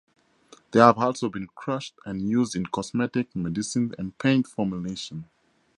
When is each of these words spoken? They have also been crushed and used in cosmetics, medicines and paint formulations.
They 0.71 0.79
have 0.79 0.97
also 0.97 1.29
been 1.29 1.45
crushed 1.53 1.93
and 2.05 2.27
used 2.27 2.55
in 2.55 2.65
cosmetics, 2.65 3.35
medicines 3.35 3.93
and 3.99 4.17
paint 4.17 4.47
formulations. 4.47 5.25